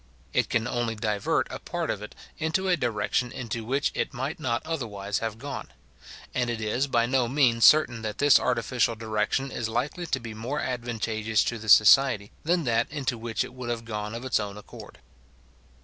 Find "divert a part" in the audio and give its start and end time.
0.95-1.91